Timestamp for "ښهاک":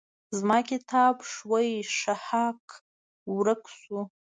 1.99-2.63